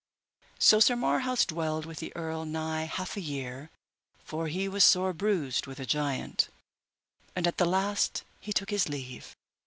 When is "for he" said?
4.23-4.67